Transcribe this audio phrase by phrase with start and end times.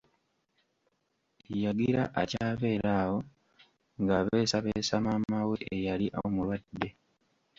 [1.63, 3.17] Yagira akyabeera awo
[4.01, 6.89] ng'abeesabeesa maama we eyali omulwadde.